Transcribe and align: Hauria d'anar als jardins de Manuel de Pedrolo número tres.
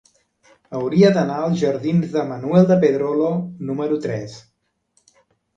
Hauria 0.77 1.11
d'anar 1.17 1.35
als 1.41 1.59
jardins 1.63 2.09
de 2.15 2.23
Manuel 2.31 2.65
de 2.73 2.79
Pedrolo 2.87 3.29
número 3.71 4.01
tres. 4.07 4.39